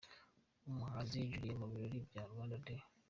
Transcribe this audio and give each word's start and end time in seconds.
Umuhanzi 0.69 1.29
Jali 1.29 1.49
mu 1.59 1.65
birori 1.71 1.97
bya 2.07 2.23
Rwanda 2.31 2.55
Day. 2.65 2.81